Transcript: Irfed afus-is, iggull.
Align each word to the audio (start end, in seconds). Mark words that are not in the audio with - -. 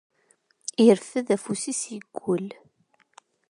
Irfed 0.85 1.27
afus-is, 1.35 1.81
iggull. 1.95 2.47